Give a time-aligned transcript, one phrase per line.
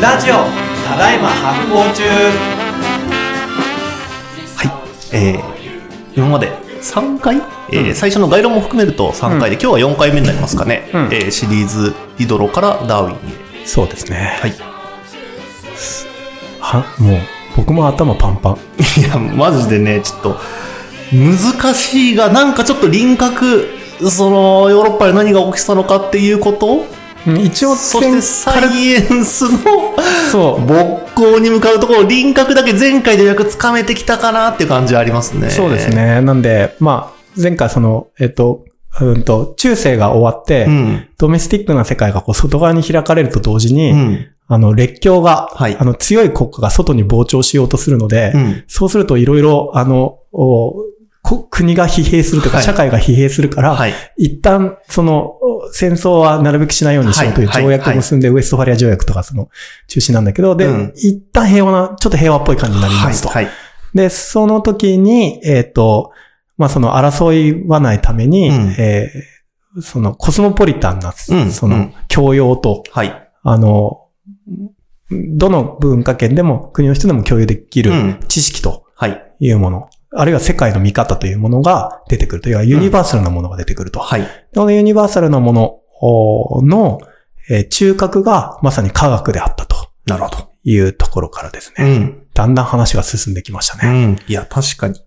[0.00, 0.34] ラジオ
[0.86, 2.02] ただいま発行中
[4.54, 5.16] はい。
[5.16, 5.42] えー、
[6.16, 6.48] 今まで
[6.80, 7.36] 3回、
[7.72, 10.88] えー最初の概論も含めると3回で、今日は4回目になりますかね。
[10.94, 13.66] うんえーシリーズ、ディドロからダーウィンへ。
[13.66, 14.38] そうですね。
[14.40, 14.54] はい。
[16.60, 17.20] は、もう、
[17.56, 18.58] 僕も頭パンパン。
[19.00, 20.40] いや、マジでね、ちょっと、
[21.12, 23.68] 難しいが、なんかちょっと輪郭、
[24.10, 29.58] その、ヨーロッパで何が起きてたのかっていうことうん一応、そしてサイエンスの
[30.30, 30.66] そう。
[30.66, 35.50] 勃興に向かうところ、輪郭だけ前回でようやくつかめてきたかなっていう感じはありますね。
[35.50, 35.90] そうです。
[35.90, 36.20] ね。
[36.20, 38.64] なんで、まあ、前回その、えっと、
[39.00, 41.08] うんと、中世が終わって、うん。
[41.18, 44.26] ドメスティックな世界がこう外側に開かれると同時に、うん。
[44.50, 48.64] あの、列強が、はいあの、強い国家が外に膨張しようとするので、うん。
[48.66, 50.18] そうするといろいろ、あの、
[51.28, 52.64] 国が疲弊するとか、はい。
[52.64, 53.94] 社会が疲弊するから、はい。
[54.16, 57.62] 一旦、その、お戦争はなるべくしないようにしようというはい。
[57.62, 59.48] 条約を結んで、ウエストファリア条約とかその、
[59.86, 60.92] 中止なんだけど、で、うん。
[60.96, 63.28] 一旦平和な、ちょっと平和っぽい感じになりますと。
[63.28, 63.48] はい。
[63.94, 66.12] で、その時に、えっ、と、
[66.56, 68.74] まあ、その争いはないために、うん。
[68.78, 69.38] えー
[69.80, 71.52] そのコスモポリタンな、うん。
[71.52, 73.30] そうのん、教養と、はい。
[73.42, 74.06] あの、
[75.10, 78.20] どの文化圏でも国の人でも共有できるうん。
[78.28, 79.22] 知識とはい。
[79.40, 84.00] いうもの、あるいは世界の見方というものが出てくるという、ユニバーサルなものが出てくると。
[84.00, 84.26] はい。
[84.54, 87.00] このユニバーサルなものおの、
[87.50, 90.48] えー中核がまさに科学であったとなるほど。
[90.64, 92.26] いうところからですね、うん。
[92.34, 94.06] だんだん話が進んできましたうね。
[94.06, 94.18] ん。
[94.28, 95.00] いや、確かに。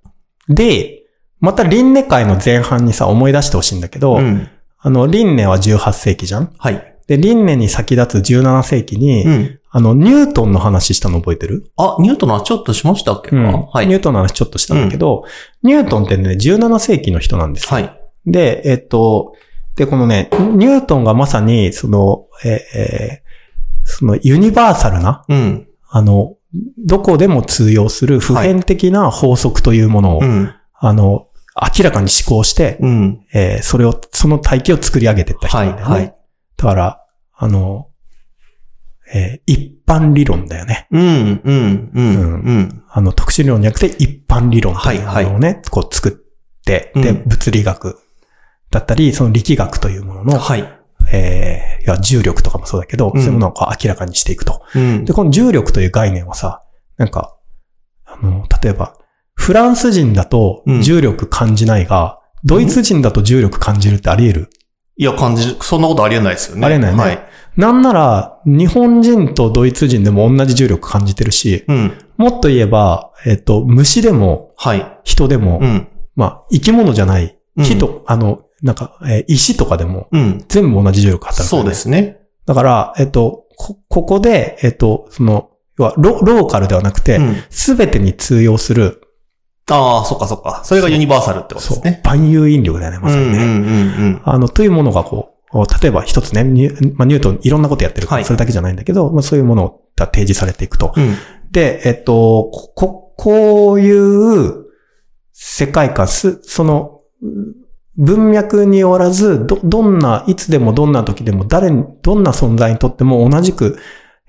[0.50, 1.04] で、
[1.40, 4.50] また輪廻会の前半にさ、思い出してほしいんだけど、うん。
[4.80, 6.98] あの、輪廻は18世紀じゃんはい。
[7.08, 9.60] で、輪廻に先立つ17世紀に、うん。
[9.74, 11.72] あの、ニュートンの話したの覚えてる？
[11.78, 13.30] あ、ニュートンはちょっとしましたっけ？
[13.30, 13.88] か、うんはい。
[13.88, 15.24] ニュートンの話ちょっとしたんだけど、
[15.64, 17.70] ニュートンってね、17世紀の人なんですよ。
[17.72, 18.02] はい。
[18.26, 19.34] で、えっと、
[19.78, 23.32] で、このね、ニュートンがまさに、その、えーえー
[23.84, 25.68] そのユニバーサルな、うん。
[25.90, 26.36] あの、
[26.78, 30.54] どこでも通用する普遍的な法則というものを、うん。
[30.76, 31.26] あの、
[31.78, 33.26] 明らかに思考して、うん。
[33.34, 35.84] えーそれを、その体系を作り上げていった人なんだよね。
[35.84, 36.16] はいはい
[36.58, 37.04] だから、
[37.36, 37.88] あの、
[39.14, 40.88] えー一般理論だよね。
[40.92, 41.42] うん。
[41.44, 41.92] うん。
[41.94, 42.42] うん。
[42.42, 42.84] うん。
[42.90, 46.12] あの、特殊理論じゃなくて一般理論というものをね、こう作っ
[46.66, 47.98] て、で、うん物理学
[48.70, 50.64] だったり、その力学というものの、はい。
[51.12, 54.62] えーいや重力とかもそうだけど、うんそういうものをこう明らかにしていくと。
[54.76, 55.14] うんで、。
[55.14, 56.62] この重力という概念はさ、
[56.98, 57.36] なんか、
[58.06, 58.96] あの、例えば、
[59.34, 64.50] フランス人だとうん重力感じないが、ドイツ人だと重力感じるってあり得る。
[64.98, 66.66] いや、感じ、そんなことありえないですよね。
[66.66, 67.20] ありえないねはい。
[67.58, 71.94] なんなら、日本人とドイツ人でも同じ重力感じてるし、うん。
[72.18, 75.00] もっと言えば、えっと、虫でもはい。
[75.04, 75.88] 人でも、うん。
[76.16, 80.46] まあ、生き物じゃない、うん木と、あの、なんか、えー石とかでも、うん。
[80.48, 81.74] 全部同じ重力働く、そうで。
[81.74, 82.20] すね。
[82.46, 87.36] だから、えっと、こ、ここで、えっと、その、要はロ、ローカルではなくてう、ん。
[87.50, 89.02] すべてに通用する、
[89.70, 90.62] ああ、そっかそっか。
[90.64, 93.38] それがユニバーサルってことですね。、万有引力だよね、まさにね。
[93.38, 93.50] うんうんう
[94.10, 100.94] んあの、というものがこう、例えば一つね、ニュ,、まあ、ニュートンいろんなことやってるから、はいそれだけじゃないんだけど、まあ、そういうものが提示されていくと。
[100.96, 101.04] うん。
[101.04, 101.16] うん。
[101.52, 104.66] で、えっと、こ、ここういう
[105.32, 107.28] 世界観、す、その、う
[107.98, 113.78] 文脈によらず、ど、どんな、いつでもどんな時でも、誰に、どんな存在にとっても同じく、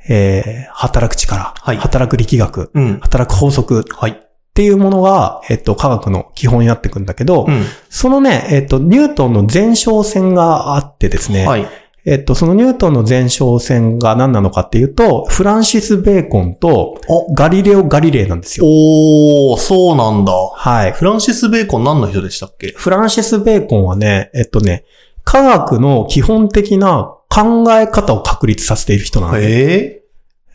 [0.09, 2.99] えー、働く力、はい働く力学、うん。
[3.01, 4.21] 働く法則はい。
[4.53, 7.65] っていうものが、えっと、科学の基本になってくんだけど、うん。
[7.89, 11.67] そのね、えっと、ニュートンの前哨戦があってですね、はい。
[12.05, 17.01] えっと、そのニュートンの前哨戦が何なのかっていうと、フランシス・ベーコンと
[17.35, 18.67] ガリレオ・ガリレイなんですよ。
[18.67, 20.33] おー、そうなんだ。
[20.35, 20.93] はい。
[20.93, 22.75] フランシス・ベーコン何の人でしたっけ？
[22.77, 24.85] フランシス・ベーコンはね、えっとね、
[25.25, 30.03] 科学の基本的な考え方を確立させている人なんで、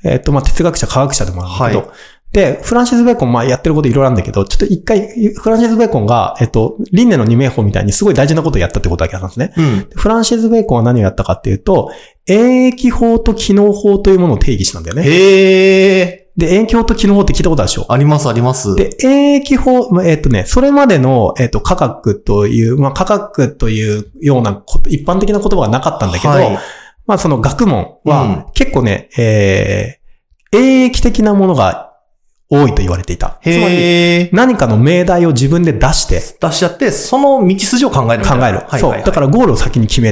[0.03, 1.95] ええっと、まあ、哲学者、科学者でもあるんだけど、は
[2.33, 9.53] で、フランシス・ベーコン、まあ、やってることいろいろあるんだけど、ちょっと一回、フランシス・ベーコンが、えっと、輪廻の二名法みたいにすごい大事なことをやったってことだけなんですね。
[9.57, 9.87] えうん。
[9.95, 11.89] フランシス・ベーコンは何をやったかっていうと、
[12.27, 15.03] 演疫法と機能法というものを定義したんだよね。
[15.03, 16.29] へえ。
[16.35, 17.85] で、演疫法と機能法って聞いたことあるでしょ？
[17.91, 18.75] ありますあります。
[18.75, 26.59] で、演疫法、まあえっ、とね、それまでの、えっ、と、科学という、まあ、科学というようなこと、一般的な言葉がなかったんだけど、はい
[27.07, 31.86] まあ、その学問うんは、結構ね、えー、演疫的なものが
[32.49, 33.39] 多いと言われていた。
[33.43, 34.29] つまり。
[34.31, 38.61] 何かの命題を自分で出して出しちゃって、その道筋を考える考える。
[38.79, 39.03] そう。
[39.03, 40.11] だからゴールを先に決め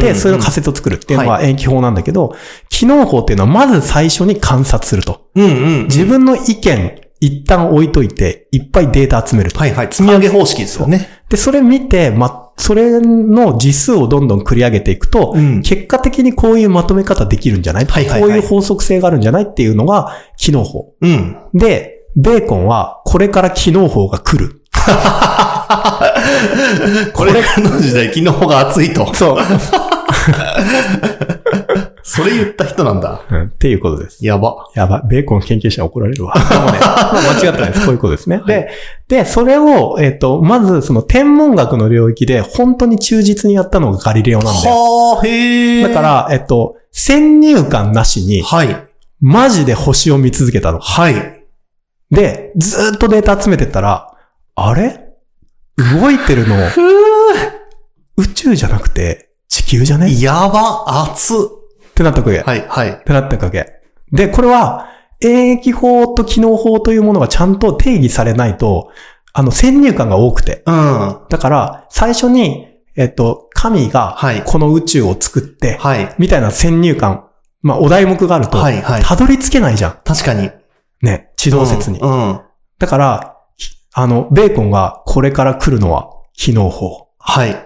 [0.00, 2.34] て、それの仮説を作るっていうのは延期法なんだけど、
[2.70, 5.26] 機能法っていうのはまず最初に観察すると。
[5.34, 9.58] 自分の意見、一旦置いといて、いっぱいデータ集めると。
[9.58, 9.88] はいはい。
[9.90, 11.08] 積み上げ方式ですよね。
[11.28, 20.94] で、それ見て、ま、それの実数をどんどん繰り上げていくと、うん結果的にこういうまとめ方できるんじゃないはいはいはいこういう法則性があるんじゃないっていうのが機能法。
[21.00, 21.36] うん。
[21.52, 24.62] で、ベーコンはこれから機能法が来る。
[27.12, 29.12] これからの時代、昨日が熱いと。
[29.14, 29.38] そう。
[32.08, 33.20] それ言った人なんだ。
[33.28, 34.24] うんっていうことです。
[34.24, 34.68] やば。
[34.74, 36.34] やば、ベーコン研究者怒られるわ。
[36.34, 37.84] でもね、まあ間違ってないです。
[37.84, 38.40] こういうことですね。
[38.46, 38.70] で、
[39.08, 44.76] で、それを、えっ、と、まずその天文学の領域で本当に忠実にやったのがガリレオなんだよ。
[44.76, 45.82] はあ、へえ。
[45.82, 48.86] だか、ら、えっと、先入観なしに、はい。
[49.20, 50.78] マジで星を見続けたの。
[50.78, 51.14] はい。
[52.12, 54.16] で、ずーっとデータ集めてったら、
[54.54, 55.00] あれ？
[55.76, 56.56] 動いてるの、
[58.16, 60.06] 宇宙じゃなくて、地球じゃね？
[60.06, 61.34] っやば、熱
[61.96, 61.98] っ。
[61.98, 62.38] てなったわけ。
[62.40, 62.90] はい、はい。
[62.90, 63.72] ってなったわけ。
[64.12, 64.90] で、これは、
[65.22, 68.90] 演疫法と機能法というものがちゃんと定義されないと、
[69.32, 70.62] あの、先入観が多くて。
[70.66, 71.18] うん。
[71.28, 76.14] だから、最初に、えっと、神がはい、この宇宙を作って、はい。
[76.18, 77.26] みたいな先入観、
[77.62, 79.98] まあ、お題目があると、はいはいたどり着けないじゃん。
[80.04, 80.50] 確かに。
[81.02, 81.98] ね、地動説に。
[81.98, 82.28] うん。
[82.28, 82.40] うん
[82.78, 87.08] だから、ひあの、ベーコンがこれから来るのは、機能法。
[87.18, 87.56] はい。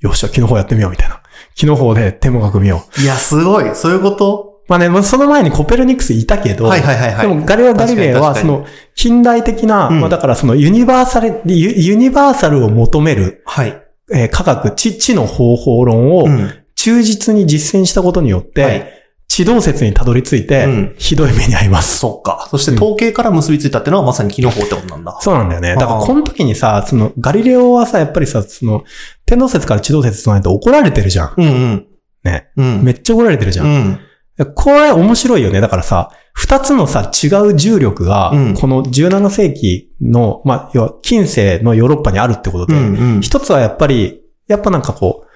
[0.00, 1.21] よっしゃ、機能法やってみよう、みたいな。
[1.54, 3.00] 機能法で天文学見よう。
[3.00, 3.74] いや、すごい。
[3.74, 4.62] そういうこと？
[4.68, 7.28] まあね、まあその前にコペルニクスいたけど、はいはいはいはい。
[7.28, 8.64] でもガリレオ・ガリレイは、その、
[8.94, 13.82] 近代的な、うんまあだからそのユニバーサル、ユユニバーサルを求める、はい。
[14.12, 16.54] えー科学、知、知の方法論をうん。
[16.74, 19.01] 忠実に実践したことによって、はい
[19.32, 21.96] 地動説にたどり着いて、うんひどい目に遭います。
[21.96, 22.46] そっか。
[22.50, 25.16] そして統計から結びついたってのはまさに機能法ってことなんだ。
[25.22, 25.74] そうなんだよね。
[25.74, 28.84] だからこの時にさ、その、ガリレオはさ、やっぱりさ、その、
[29.24, 31.34] 天動説から地動説とないと怒られてるじゃん。
[31.38, 31.86] うんうん。
[32.24, 32.50] ね。
[32.58, 32.82] うん。
[32.82, 33.62] めっちゃ怒られてるじゃ。
[33.62, 34.00] うんん。
[34.54, 35.62] これ面白いよね。
[35.62, 43.20] だからさ、二つのさ、違う重力がうん、この17世紀の、まあ、要は近世のヨーロッパにあるってことで、うんうん。
[43.22, 45.26] 一つはやっぱり、やっぱなんかこう、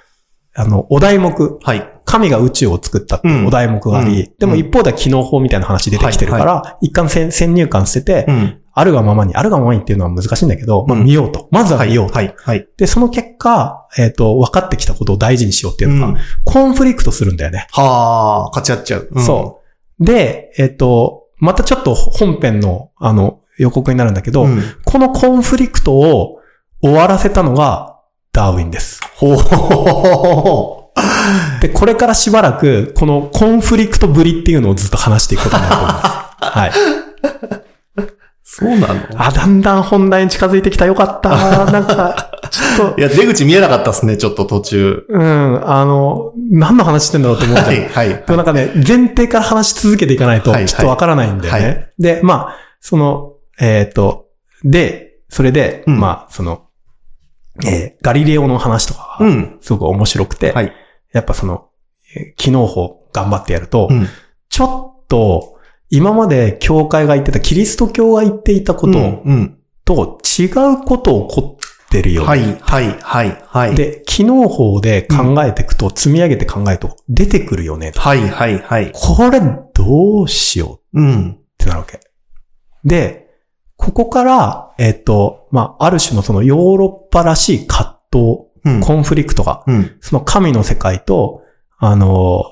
[0.54, 1.32] あの、お題目、
[1.62, 1.95] はい。
[2.16, 8.60] 神が宇宙を作ったっていうお題目があり、うんでも一方では機能法みたいな話出てきてるから、一貫先先入観捨てて、うん。
[8.78, 11.48] あるがままに、あるがままにっていうのは難しいんだけど、まあうん見ようと。
[11.50, 11.88] まずははい。
[11.88, 12.14] 見ようと。
[12.14, 12.34] はい。
[12.36, 12.68] はい。
[12.76, 17.66] で、その結果、えっ、と、分かってきたことを大事にしようっていうのが、うんコンフリクトするんだよね。
[17.70, 19.08] はあ、勝ち合っちゃう。
[19.20, 19.62] そ
[19.98, 20.04] う。
[20.04, 24.62] で、えっ、と、またちょっと本編の、あの、予告になるんだけど、うん。
[24.84, 26.40] このコンフリクトを
[26.82, 27.98] 終わらせたのが
[28.32, 29.00] ダーウィンです。
[29.14, 30.85] ほう。
[31.60, 36.06] で、これからしばらく、このコンフリクトぶりっていうのをずっと話していくことになると思います。
[36.40, 36.72] はい。
[38.48, 38.94] そうなの？
[39.16, 40.86] あ、だんだん本題に近づいてきた。
[40.86, 41.70] よかった。
[41.70, 45.04] なんか、ちょっと い、や、出口見えなかったですね、ちょっと途中。
[45.08, 47.62] うん、あの、何の話してんだろうと思って。
[47.62, 48.08] はい、はい。
[48.08, 51.60] でもなんかね、前提から話し続けていかないと、はいはいちょっとわからないんだよね。
[51.60, 54.26] はいで、まあ、その、えっ、と、
[54.64, 56.62] で、それで、うんまあ、その、
[57.64, 59.58] えーガリレオの話とかが、うん。
[59.60, 60.72] すごく面白くて、はい。
[61.16, 61.68] やっぱその、
[62.16, 64.06] えー機能法頑張ってやると、うん。
[64.48, 65.58] ちょっと、
[65.90, 69.58] 今まで教会が言ってた、キリスト教が言っていたことうん。
[69.84, 72.26] と違うこと起こってるよね。
[72.28, 73.74] はい、はい、はい、はい。
[73.74, 77.92] で、機能法で考えていくと、積み上げて考えると出てくるよね。
[77.94, 78.92] はい、はい、はい。
[78.92, 81.30] これどうしよううん。
[81.30, 82.00] ってなるわけ。
[82.84, 83.26] で、
[83.76, 88.55] ここから、えっ、と、まあ、ある種のそのヨーロッパらしい葛藤、うん。
[88.82, 89.96] コンフリクトが、うん。
[90.00, 91.42] その神の世界と、
[91.78, 92.44] あの、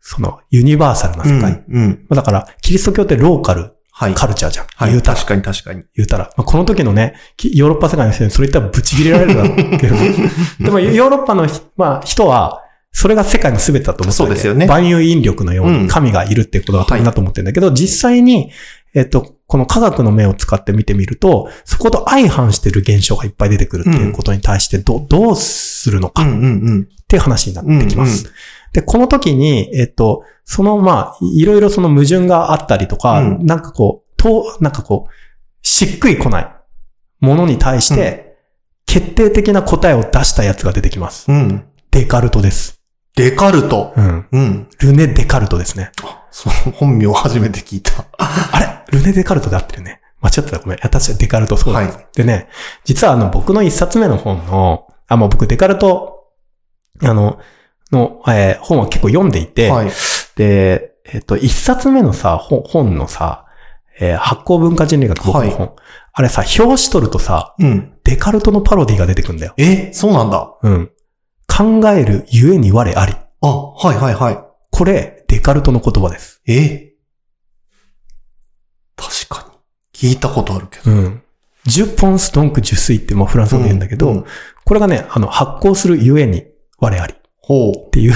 [0.00, 1.64] そのユニバーサルな世界。
[1.68, 1.84] うん。
[1.84, 2.06] うん。
[2.08, 4.14] だから、キリスト教ってローカル、はい。
[4.14, 4.66] カルチャーじゃん。
[4.74, 4.90] はい。
[4.90, 5.84] 言うたら、確かに確かに。
[5.94, 6.30] 言うたら。
[6.36, 9.96] まあ、この時のね、きヨーロッパ世界の人にそれ言ったらブチ切れられるだろうけど。
[10.60, 18.50] でも、ヨーロッパのひ、まあ、人は、それが世界の全てだと思ってそうですよね万有引力のよううんに神がいるってことが当然だと思ってるんだけど、実際に、
[18.94, 28.32] えっと、この科学の目を使って見てみると、そこと相反してる現象がいっぱい出てくるっていうことに対してど、どうするのかっていう話になってきます。
[28.72, 35.12] で、この時に、えっと、その、まあ、いろいろその矛盾があったりとか、うんなんかこう、と、なんかこう、
[35.60, 36.50] しっくりこない
[37.20, 38.38] ものに対して、
[38.86, 41.30] 決定的な答えを出したやつが出てきます。
[41.30, 41.36] うん。
[41.36, 41.64] うん。
[41.90, 42.80] デカルトです。
[43.16, 43.92] デカルト。
[43.98, 44.26] うん。
[44.32, 44.68] うん。
[44.80, 45.92] ルネ・デカルトですね。
[46.30, 48.06] そう、本名初めて聞いた。
[48.16, 48.81] あれ？
[48.92, 50.00] ルネ・デカルトで合ってるね。
[50.20, 50.78] 間違ってたごめん。
[50.78, 51.80] 確かにデカルトそうだ。
[51.80, 52.48] はいでね、
[52.84, 56.28] 実はあの、僕の一冊目の本の、あ、もう僕デカルト、
[57.02, 57.38] あの、
[57.90, 59.90] の、えー本は結構読んでいて、はい。
[60.36, 63.46] で、えっと、一冊目のさ、本本のさ、
[63.98, 65.76] えー発行文化人類学僕の本。
[66.12, 67.94] あれさ、表紙取るとさ、うん。
[68.04, 69.54] デカルトのパロディが出てくんだよ。
[69.56, 70.54] え、そうなんだ。
[70.62, 70.90] うん。
[71.48, 73.14] 考えるゆえに我あり。
[73.40, 74.38] あ、はいはいはい。
[74.70, 76.42] これ、デカルトの言葉です。
[76.46, 76.91] え？
[79.02, 80.08] 確かに。
[80.10, 80.90] 聞いたことあるけど。
[80.90, 81.22] うん。
[81.64, 84.24] ジュポンスドンクジュスイってもうフランス語で言うんだけど、うんうん
[84.64, 86.44] これがね、あの、発酵するゆえに
[86.78, 88.12] 我ありっほていう。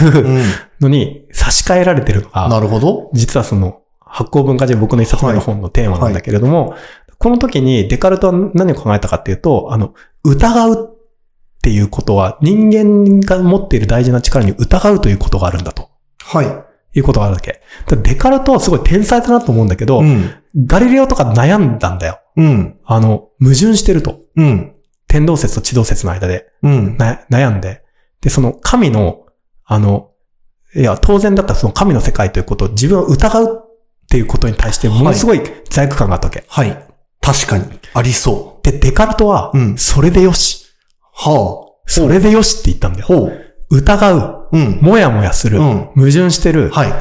[0.80, 3.10] のに差し替えられてるのが、なるほど。
[3.12, 6.74] 実はその発酵文化人僕の一冊目の本のテーマなんだけれども、
[7.18, 10.96] この時にデカルトは何を考えたかっていうと、あの、疑うっ
[11.62, 15.90] ていうことは人間が持っている大事な力に疑うということがあるんだと。
[16.22, 16.46] はい。
[16.98, 17.60] いうことがあるわけ。
[18.02, 20.30] デカルトはすごい天才だなと思うんだけど、うん。
[20.64, 22.20] ガリレオとか悩んだんだよ。
[22.36, 22.78] うん。
[22.84, 24.20] あの、矛盾してると。
[24.36, 24.72] うん。
[25.08, 26.96] 天動説と地動説の間でうん。
[26.96, 27.82] な悩んで。
[28.20, 29.26] で、その神の、
[29.64, 30.10] あの、
[30.74, 33.76] いや、当然だったらその神の世界ということを自分を疑うっ
[34.08, 36.44] ていうことに対してものすごい罪悪感があったわけ。
[36.48, 36.86] はい。
[37.20, 37.64] 確かに。
[37.94, 40.66] ありそで、デカルトはう、んそれでよし。
[41.26, 41.30] う。
[41.30, 43.12] はそれでよしって言ったんだあ。
[43.12, 43.20] よ。
[43.20, 43.42] ほう。
[43.70, 44.48] 疑う。
[44.52, 44.78] うん。
[44.80, 45.58] もやもやする。
[45.58, 45.64] うん
[45.96, 46.70] 矛盾してる。
[46.70, 46.92] はい。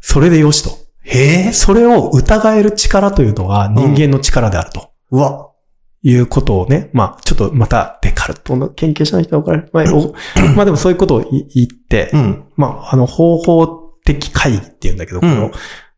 [0.00, 0.85] それでよしと。
[1.06, 1.52] へえ。
[1.52, 4.90] それを疑える力というのが人間の力であると。
[5.10, 5.50] うわ。
[6.02, 9.70] いうことをね、まあ、ちょっとまたデカルトの研究者の人は分かる。
[9.72, 10.14] まあ、 お
[10.54, 12.44] まあでもそういうことをい言って、うん。
[12.56, 13.66] まあ、あの、方法
[14.04, 15.52] 的会議って言うんだけど、このうん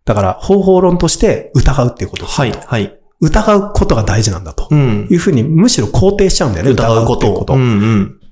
[0.04, 2.50] だから方法論として疑うっていうことはい。
[2.50, 2.98] はい。
[3.20, 5.16] 疑うことが大事なんだとうんい。
[5.16, 6.70] うふうにむしろ肯定しちゃうんだよね。
[6.70, 7.42] 疑うことを。
[7.42, 7.46] っ。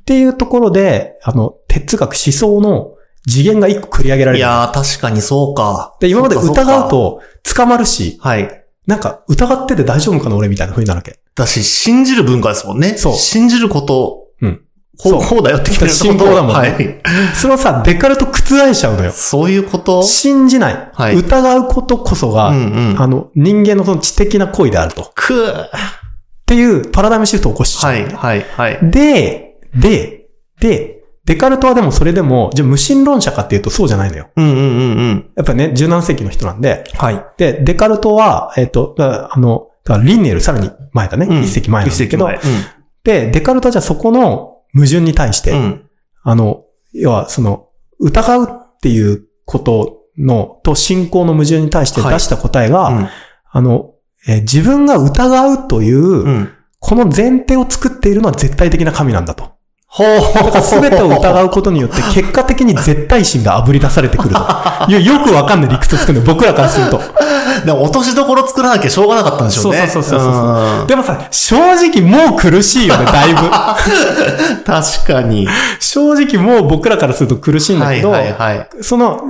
[0.06, 2.95] ていうところで、あの、哲学思想の
[3.28, 4.38] 次元が一個繰り上げられる。
[4.38, 5.96] いやー、確かにそうか。
[6.00, 6.90] で、今まで疑う。
[6.90, 7.20] と
[7.54, 8.64] 捕まるしはい。
[8.86, 11.18] なんか疑ってて大丈夫かな俺みたいな風になるわけ。
[11.34, 12.96] だし、信じる文化ですもんね。
[12.96, 14.28] そう信じること。
[14.40, 14.62] うん。
[14.98, 17.02] こう、こうだよって言ってる信仰だもんねはい。
[17.34, 19.12] それをさ、デカルト覆しちゃうのよ。
[19.12, 20.02] そういうこと？
[20.04, 20.90] 信じない。
[20.94, 23.02] はい疑うことこそが、うんうん。
[23.02, 25.02] あの、人間のその知的な行為であると。
[25.02, 25.66] っくー
[26.46, 27.92] ていうパラダイムシフトを起こしちゃう。
[27.92, 28.78] はい、はい、はい。
[28.90, 30.28] で、で、
[30.60, 30.95] で、
[31.26, 34.30] デカルトはでもそれでも、じゃあ無神論者かっていうとそうじゃないのよ。
[34.36, 34.62] うんうんうんう
[35.14, 35.30] ん。
[35.36, 37.24] やっぱね、17世紀の人なんで、はい。
[37.36, 41.26] で、デカルトは、えっ、と、だあの、だからリンネルさらに前だね。
[41.26, 42.46] うん一世紀前なんだけど、一世紀
[43.02, 45.58] で、デカルトはじゃあそこの矛盾に対して、前。
[45.58, 45.64] うん。
[45.64, 45.88] うん。
[46.22, 53.08] あの、要はその、疑うっていうことの、と信仰の矛盾に対して出した答えが、うん
[53.50, 53.94] あの、
[54.28, 59.55] えー自分が疑うという、この前提を作っているのは絶対的な神なんだと。
[59.96, 64.40] ほうだから全てを疑うことによって結果的に絶対心が炙り出されてくると。
[64.92, 67.00] いうよくわかんない理屈を作るの僕らからすると。
[67.64, 69.86] で落としどころ作らなきゃしょうがなかったんでしょうね。
[69.88, 73.40] そうそうそうそうそうでもさ、正直もう苦しいよね、だいぶ。
[74.66, 75.48] 確かに。
[75.80, 78.68] 正直もう僕らからすると苦しいんだけど、はいはいはい。
[78.82, 79.22] その、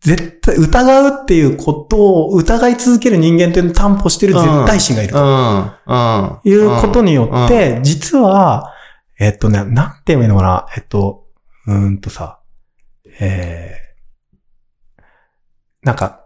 [0.00, 5.72] 絶対、疑うっていうことを疑い続ける人間というのを担保してる絶対心がいるうん。
[5.86, 6.40] うん。
[6.44, 8.72] いうことによって、実は、
[9.18, 11.26] えっとね、なんて言えばいいのかな、えっと、
[11.66, 12.40] うーんとさ、
[13.20, 15.02] えー、
[15.82, 16.22] なんか、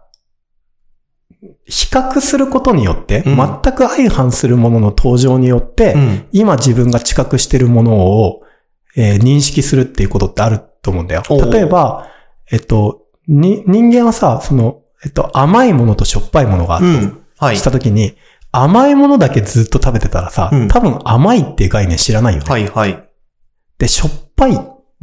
[1.65, 6.27] 比較することによって、うん全く相反するものの登場によって、うん。
[6.31, 8.43] 今自分が知覚してるものを、
[8.95, 12.07] えー認識するっていうことってあると思うんだよ例えば、
[12.51, 17.21] えっと、に、人間はさ、その、えっと、甘いものとしょっぱいものがあるうん。
[17.37, 17.63] はいとし。
[17.63, 18.15] たときに、
[18.51, 20.67] 甘いものだけずっと食べてたらさ、うん。
[20.67, 22.49] 多分甘いっていう概念知らないよね。
[22.49, 23.09] はいはい。
[23.77, 24.57] で、しょっぱい、っ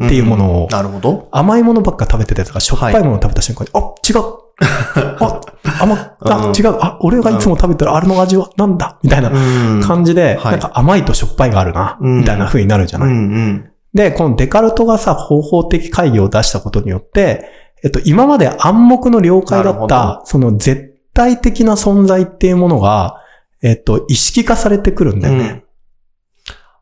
[0.08, 1.28] ていうものをなるほど。
[1.32, 4.24] 甘いものばっか食べてたやつがしょっぱいものを食べた瞬間に、あ、違う。
[5.20, 5.40] あ、
[5.80, 6.56] 甘、あ、うん。
[6.56, 6.78] 違う。
[6.80, 8.98] あ、俺がいつも食べてるあれの味はなんだ？
[9.02, 9.82] みたいなうん。
[9.82, 10.52] 感じで、はい。
[10.52, 12.18] なんか甘いとしょっぱいがあるな、うん。
[12.18, 13.70] みたいな風になるじゃうない、んうん。
[13.94, 17.48] で、このデカルトがさ、方法的会議を出したことによって、
[17.82, 23.16] えっと、今まで暗黙の了解だなるほった、その絶対的な存在っていうものが、
[23.62, 25.64] えっと、意識化されてくるんだよね。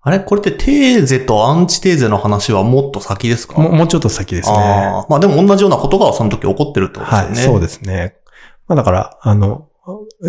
[0.03, 0.21] あれ？
[0.21, 3.61] これってテーゼとアンチテーゼの話はもっと先ですか？
[3.61, 4.57] もうもうちょっと先ですね。
[5.09, 7.35] まあでも同じようなことがその時起こってるってことですはい。
[7.37, 8.17] そうですね。
[8.69, 9.69] まあだから、あの、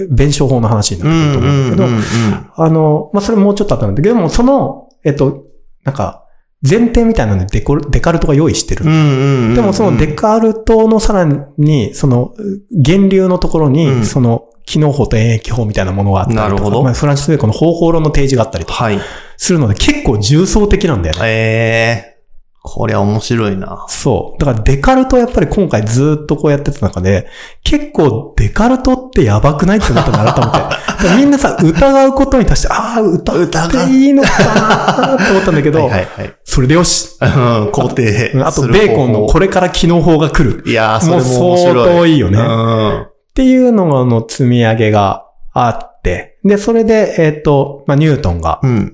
[0.10, 5.46] 弁証法の話になってくると思うんだけど、うんうんうんあの、まあそれもうちょっとあったんだけど、でもその、えっと、
[5.84, 6.24] なんか、
[6.68, 9.56] 前提みたいなのでデデカルトが用意してるうんうんうんうん。
[9.56, 11.26] でもそのデカルトのさら
[11.58, 12.34] に、その、
[12.72, 19.00] 源流のところに、うんその、機能法と演疫法みたいなものがあったりとか、なるほどまあ、フランシス・ベーコンの方法論の提示があったりとかはい。
[19.38, 21.22] するので、結構重層的なんだよね。
[21.24, 22.18] ええ
[22.70, 23.86] これは面白いな。
[23.88, 24.40] そう。
[24.44, 27.30] だからデカルトやっぱり今回ずっとこうやってた中で、
[27.64, 30.42] 結構デカルトってやばくないって思ったの改めて。
[30.42, 30.70] だか
[31.06, 36.36] らみんなさ、疑うことに対して、ああ、疑っていいのかなって思ったんだけど、はいはいはい。
[36.44, 37.16] それでよし。
[37.22, 37.28] うん
[37.72, 40.62] 肯定あと、ベーコンのこれから機能法が来る。
[40.70, 41.86] いやー、それも面もう白い。
[41.86, 43.08] 相当いいよねうん。
[43.38, 48.94] っていうのが、の積み上げがあって、で、それで、えっ、と、まあ、ニュートンがうん。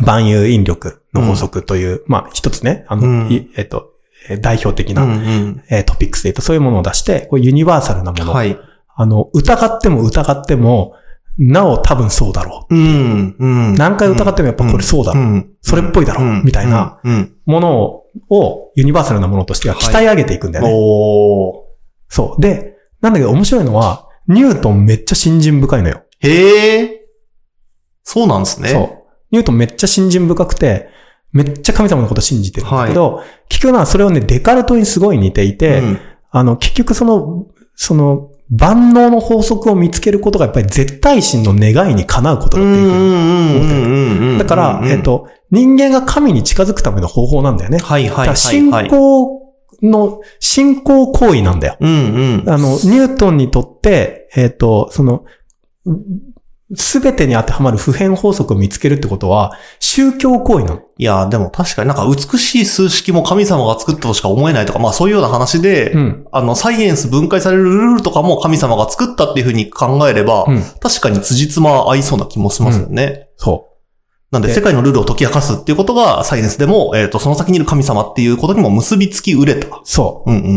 [0.00, 3.82] 万有引力の法則という、まあ、一つね、あの、うんいえっ、ー
[4.40, 5.62] 代表的うな、んうん。
[5.68, 8.32] えートピックスで言うと、そういうものを出して、こうユニバーサルなもの。
[8.32, 8.58] はい。
[8.96, 10.94] あの、疑っても疑っても、
[11.36, 13.36] なお多分そうだろうん。
[13.38, 13.72] うん。
[13.72, 13.76] う。
[13.76, 15.24] 何回疑ってもやっぱこれそうだろう。
[15.24, 15.50] ん。
[15.60, 16.42] それっぽいだろう。
[16.42, 17.00] みたいな。
[17.04, 17.36] うん。
[17.44, 20.72] ものを、をユニバーサルなものとしては鍛え上げていくんだよね。
[20.74, 21.64] おー。
[22.08, 22.40] そう。
[22.40, 22.73] で、
[23.04, 26.04] なんだけど面白いのは、ニュートンめっちゃ信心深いのよ。
[26.20, 27.06] へえ。
[28.02, 28.70] そうなんですね。
[28.70, 29.14] そう。
[29.30, 30.88] ニュートンめっちゃ信心深くて、
[31.30, 35.98] めっちゃ神様のこと信じてるんだけど、結局な、それをね、デカルトにすごい似ていて、うん
[36.30, 37.46] あの、結局その、
[37.76, 42.98] その、万能の法則を見つけることがやっぱり絶対心の願いにかなうことだっていうふう
[44.20, 44.30] に。
[44.30, 47.78] うんだから、えっ、、と、人間が神に近づくための方法なんだよね。
[47.78, 48.88] はいはいはい、はい。
[48.88, 49.43] 仰
[49.82, 51.76] の、信仰行為なんだよ。
[51.80, 52.50] うんうん。
[52.50, 55.24] あの、ニュートンにとって、えっ、と、その、
[56.76, 60.82] すべてに当てはまる普遍法則を見つけるってことは、宗教行為なの。
[60.96, 66.26] いや、でも確かになんか美しい数式も神様が作ったとしか思えないとか、まあそういうような話で、うん。
[66.32, 70.62] あの、サイエンス分解されるルールとかも神様が作ったっていうふうに考えれば、うん。
[70.80, 73.28] 確かに辻褄合いそうな気もしますよね。
[73.36, 73.73] そ
[74.30, 79.68] なんでで世界のルールを解き明かすっていうことがサイエンスでも、えっ、と、その先にいる神様っていうことにも結びつきうれた。
[79.68, 79.80] う。
[79.84, 80.30] そう。
[80.30, 80.56] うんうん。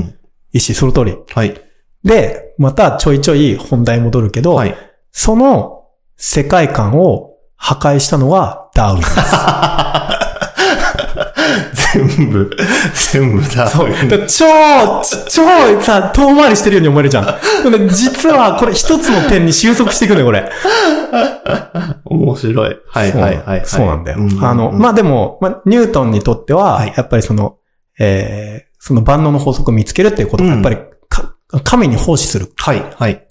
[0.51, 1.15] 意思、その通り。
[1.29, 1.61] はい。
[2.03, 4.75] で、またちょいちょい本題戻るけど、はい。
[5.11, 10.16] その世界観を破壊したのがダーウィンです。
[12.17, 12.49] 全部、
[13.11, 13.67] 全部だ。
[13.67, 13.89] そう。
[14.09, 14.45] だ超、
[15.29, 17.39] 超さ、遠回りしてるように思えるじゃん。
[17.89, 20.49] 実はこれ一つの点に収束していくのよ、これ。
[22.05, 22.77] 面白い。
[22.87, 23.65] はいはいはい、はい。
[23.65, 24.19] そうなんだよ。
[24.19, 27.57] うあの、まあ、でも、まあ、ニュートンにとっては、はいやっぱりその、
[27.99, 30.77] えー、その万能の法則を見つけるっていうことが、うんやっぱり
[31.09, 32.47] か、神に奉仕する。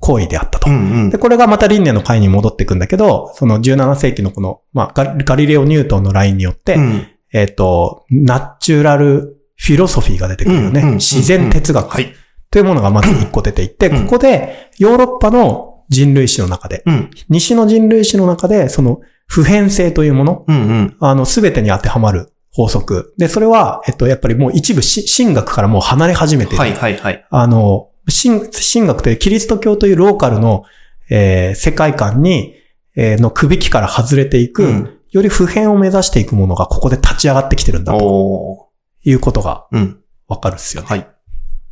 [0.01, 0.71] 行為であったと。
[0.71, 1.19] うんうんで、。
[1.19, 10.81] これがまた輪廻の回に戻っていくんだけど、その17世紀のこの、まあ、ガガリレオ・ニュートンのラインによって、うんえっ、と、ナチュラルフィロソフィーが出てくるよね。
[10.81, 12.15] うんうん自然哲学はい。
[12.51, 17.11] というものがまず一個出ていって、うんここでヨーロッパの人類史の中で、うん。
[17.29, 20.97] 西の人類史の中で、その普遍性というもの、うんうん。
[20.99, 23.15] あの、すべてに当てはまる法則。
[23.19, 26.59] で、それは、えっと、やっぱりもう一部し神学からもう離れ始めている。
[26.59, 27.27] はいはいはい。
[27.29, 30.65] あの、神、神学というキリスト教というローカルの、
[31.11, 32.55] えー世界観に、
[32.97, 38.69] えーの首引きから外れていく、うんより普遍を目指していくものがここで立ち上がってきてるんだとお
[39.05, 39.77] いうことがー。
[39.77, 40.01] うん。
[40.29, 40.89] わかるっすよね。
[40.89, 40.99] はい。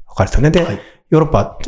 [0.07, 0.51] わかるっすよね。
[0.51, 0.79] で、はい
[1.11, 1.59] ヨーロッパ、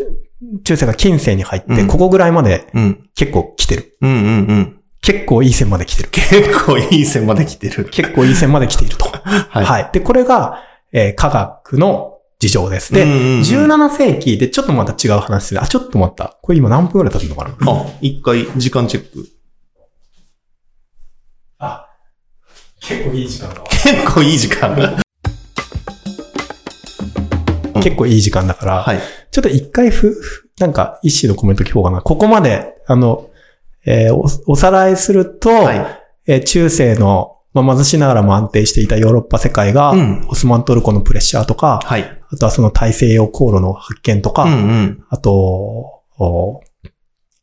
[0.64, 3.08] 中世が近世に入って、うんここぐらいまでうん。
[3.14, 3.96] 結構来てる。
[4.00, 4.80] うんうんうん。
[5.02, 6.08] 結構いい線まで来てる。
[6.10, 7.84] 結構いい線まで来てる。
[7.84, 9.04] 結構いい線まで来ていると。
[9.24, 9.90] ははい。
[9.92, 10.62] で、これが、
[10.92, 12.92] えー科学の事情です。
[12.92, 15.62] で、うんうんうん17世紀でちょっとまた違う話する。
[15.62, 16.38] あ、ちょっと待った。
[16.42, 17.72] これ今何分くらい経つのかな？
[17.72, 19.26] あ、一回時間チェック。
[22.88, 23.66] 結構いい時間だわ。
[23.68, 25.02] 結構いい時間。
[27.82, 29.00] 結構いい時間だから、はい。
[29.30, 32.00] ちょっと一回ふ、ふなんか一種のコメント聞こうかな。
[32.00, 33.30] ここまで、あの、
[33.84, 35.86] えーお、おさらいすると、はい。
[36.26, 42.02] えー中世の、まあ、貧しながらも安定していたヨーロッパ世界が、うんオスマントルコのプレッシャーとか、はい。
[42.02, 45.04] あとはその大西洋航路の発見とか、うんうん。
[45.08, 45.32] あと、
[46.18, 46.60] お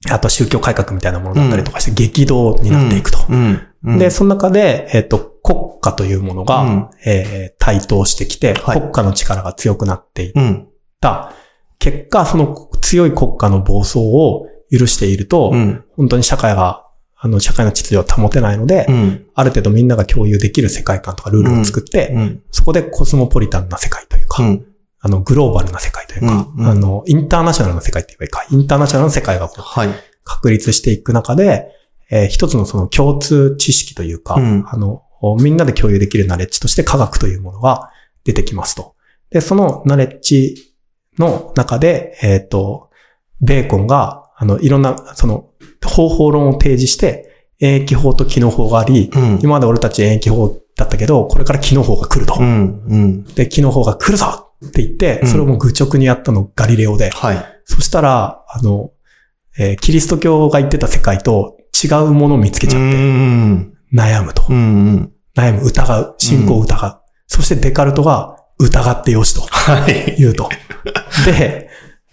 [0.09, 3.19] あと宗教改革みたいなものだったりとかして激動になっていくと。
[3.29, 3.35] うん。
[3.35, 3.67] うん。
[3.83, 10.67] で、その中で、えっ、と、国家というものが、うんえー台頭してきて、はい国家の力が強くなっていっうん。
[10.99, 11.31] た。
[11.79, 15.83] 結果、その強い国家の暴走を許していると、うん。
[15.95, 19.25] 本当に社会が、あの、社会の秩序を保てないので、うん。
[19.33, 22.43] ある程度みんなが共有できる世界観とかルールを作って、うん。
[22.51, 24.65] そこでコスモポリタンな世界というか、うん。
[24.99, 29.89] あの、グローバルな世界というか、うんうんあの、インターナショナルな世界って言えばいいか、インターナショナルな世界がこうはい。
[30.25, 31.67] 確立していく中で、
[32.09, 35.03] えー一つのその共通知識というか、うんあの、
[35.39, 37.91] みんなで共有できるナレッジとして科学というものが
[38.23, 38.95] 出てきますと。
[39.29, 40.73] で、そのナレッジ
[41.17, 42.89] の中で、えっ、と、
[43.41, 45.49] ベーコンが、あの、いろんな、その、
[45.83, 49.39] 方法論を提示して、演疫法と機能法があり、うん。
[49.41, 52.35] 今まで俺たち演疫法だったけど、これから機能法が来ると。
[52.39, 52.83] うん。
[52.87, 53.23] うん。
[53.23, 57.61] で、機能法が来るぞって言ってう、んそれをもう愚直にやったのガリレオで、はい。
[57.65, 58.91] そしたら、あの、
[59.57, 61.52] えーキリスト教が言ってた世界と
[61.83, 63.73] 違うものを見つけちゃって、ん。
[63.93, 64.43] 悩むと。
[64.49, 65.11] うん。
[65.35, 67.01] 悩む、疑う、信仰を疑う。
[67.27, 70.15] そしてデカルトが疑ってよしとはい。
[70.17, 70.49] 言うと。
[71.25, 71.69] で、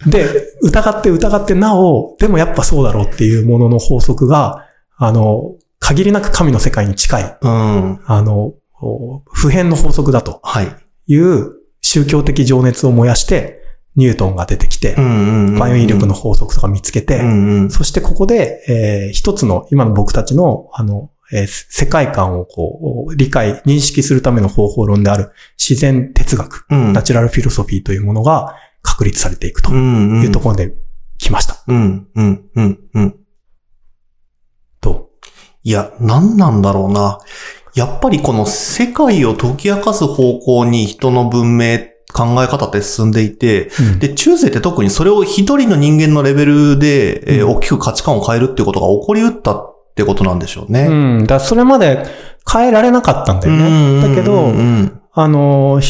[0.07, 0.27] で、
[0.61, 4.65] 疑って疑ってなお、でもやっぱそうだろうっていうものの法則が、
[4.97, 8.01] あの、限りなく神の世界に近い、うん。
[8.05, 10.75] あの、お普遍の法則だとはい。
[11.07, 13.60] いう宗教的情熱を燃やして、
[13.95, 15.59] ニュートンが出てきてう、ん。
[15.59, 17.69] バイオ引力の法則とか見つけて、うん。
[17.71, 26.93] そしてここで、えー一つの今の僕たちの、あの、えー世界観をこう、理解、認識するための方法論である自然哲学、うん。
[26.93, 30.21] ナチュラルフィロソフィーというものが確立されていくとうん。
[30.23, 30.73] いうところで
[31.17, 31.63] 来ました。
[31.67, 32.07] うん。
[32.15, 32.45] うん。
[32.55, 32.79] うん。
[32.93, 33.15] うん。
[35.63, 37.19] いや、何なんだろうな。
[37.75, 41.77] やっぱりこの世界を解き明かす方向に人の文明、
[42.13, 50.87] 考え方って進んでいて、うんで、中世って特にそれを一人の人間のレベルで、えー大きく価値観を変えるっていうことが起こりうったってことなんでしょうね。
[50.87, 51.27] うん。
[51.27, 52.05] だそれまで
[52.51, 54.01] 変えられなかったんだよね。
[54.01, 55.81] だけど、うんあの、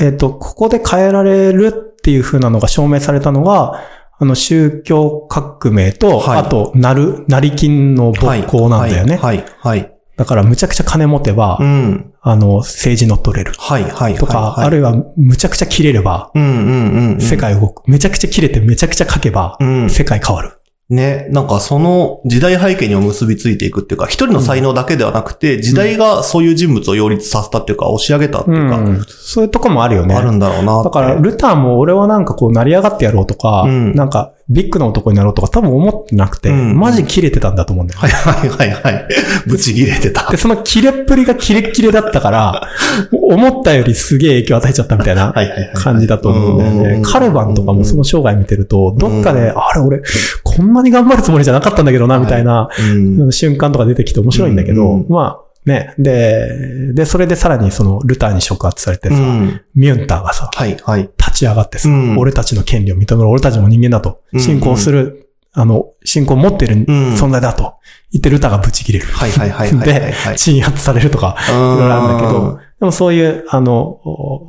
[0.00, 3.82] えっ、と、ここで変えられるっていう風なのが証明されたのが、
[4.18, 9.16] あの、宗教革命と、はいあと、なる、成金の勃興なんだよね。
[9.16, 9.94] はい、はい、はい。
[10.16, 12.11] だから、むちゃくちゃ金持てば、うん。
[12.24, 13.52] あの、政治乗っ取れる。
[13.58, 17.20] はい、はい、とか、あるいは、むちゃくちゃ切れれば、うん、うん、うんうん。
[17.20, 17.82] 世界動く。
[17.90, 19.90] めちゃくちゃ切れて、めちゃくちゃ書けば、うん。
[19.90, 20.52] 世界変わる。
[20.92, 29.00] ね、なんかその時代背景にも結びついていくっていうか、一人の才能だけではなくて、時代がそういう人物を擁立させたっていうか、押し上げたっていうか、うん。
[29.08, 30.14] そういうとこもあるよね。
[30.14, 30.82] あるんだろうな。
[30.82, 38.08] だから、ルターも俺はなんかこう、成り上がってやろうとか、うんなんか、ビッグな男になろうとか多分思ってなくて、うんマジ切れてたんだと思うんだよね。
[38.08, 39.08] はいはいはいはい。
[39.46, 40.30] ぶち切れてた。
[40.30, 42.68] で、その切れっぷりがキレッキレだったから、
[43.12, 45.34] 思ったよりすげえ影響与えちゃったみたいな。
[45.74, 46.94] 感じだと思うんだよね。
[46.96, 50.02] うんカルバンとかもその生涯見てると、どっかで、うあれ俺、
[50.42, 53.32] こんなに頑張るつもりじゃなかったんだけどな、みたいなうん。
[53.32, 55.94] 瞬間とか出てきて面白いんだけど、うんまあ、ね。
[55.98, 59.62] で、で、それでさらにその、ルターに触発されてさ、うん。
[59.74, 61.02] ミュンターがさ、はいはい。
[61.02, 67.74] 立ち上がってさ、うん俺たちの権利を認める、俺たちも人間だと、うん信仰する、あの、信仰を持ってるん存在だと
[68.10, 69.06] 言ってルターがブチ切れる。
[69.06, 74.00] はいはいはいはいはい ではい、鎮圧されるとか、いいろいろあるんだけど、でもそういう、あの、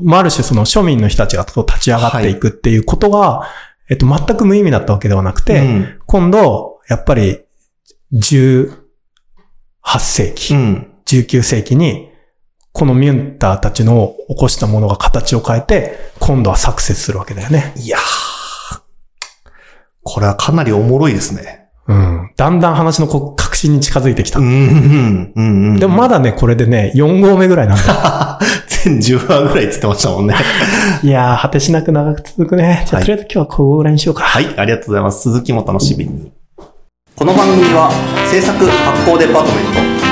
[0.02, 3.48] まあ、ある種その庶民の人たちが立ち上がっていくっていうことが、
[3.90, 6.00] えっと、全く無意味だったわけではなくて、うん。
[6.08, 7.42] 今度、やっぱり、
[8.14, 8.70] 18
[10.00, 10.93] 世紀、うん。
[11.22, 12.10] 19世紀に、
[12.72, 17.74] このミュンターたちの起こしたものが形を変えて、今度はサクセスするわけだよね。
[17.78, 18.82] いやー。
[20.02, 21.70] これはかなりおもろいですね。
[21.88, 22.32] うん。
[22.36, 24.40] だんだん話の確信に近づいてきた。
[24.40, 24.48] うん。
[24.48, 25.34] うん。
[25.36, 25.42] う
[25.76, 25.80] ん。
[25.80, 28.40] でもまだね、これでね、4号目ぐらいなんだ。
[28.68, 30.36] 全10話ぐらいって言ってましたもんね。
[31.04, 32.84] いやー、果てしなく長く続くね。
[32.88, 34.24] じゃあ、はいとりあえず今日はここぐらいにしようか。
[34.24, 35.30] はい、ありがとうございます。
[35.30, 36.32] 続きも楽しみに。
[37.16, 37.92] この番組は
[38.32, 40.03] 制作発行デパートメント、